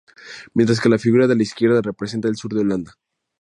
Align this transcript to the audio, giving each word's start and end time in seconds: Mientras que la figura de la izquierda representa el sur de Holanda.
Mientras 0.55 0.79
que 0.81 0.89
la 0.89 0.97
figura 0.97 1.27
de 1.27 1.35
la 1.35 1.43
izquierda 1.43 1.79
representa 1.83 2.27
el 2.27 2.35
sur 2.35 2.51
de 2.55 2.61
Holanda. 2.61 2.95